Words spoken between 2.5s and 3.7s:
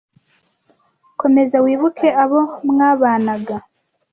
mwabanaga